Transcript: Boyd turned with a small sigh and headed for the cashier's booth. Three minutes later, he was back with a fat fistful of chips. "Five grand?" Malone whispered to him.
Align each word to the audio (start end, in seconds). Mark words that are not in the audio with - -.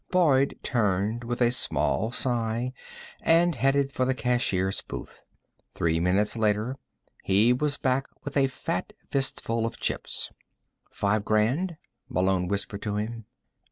Boyd 0.09 0.57
turned 0.63 1.23
with 1.23 1.41
a 1.43 1.51
small 1.51 2.11
sigh 2.11 2.73
and 3.21 3.53
headed 3.53 3.91
for 3.91 4.03
the 4.03 4.15
cashier's 4.15 4.81
booth. 4.81 5.21
Three 5.75 5.99
minutes 5.99 6.35
later, 6.35 6.77
he 7.23 7.53
was 7.53 7.77
back 7.77 8.07
with 8.23 8.35
a 8.35 8.47
fat 8.47 8.93
fistful 9.11 9.63
of 9.63 9.79
chips. 9.79 10.31
"Five 10.89 11.23
grand?" 11.23 11.77
Malone 12.09 12.47
whispered 12.47 12.81
to 12.81 12.95
him. 12.95 13.25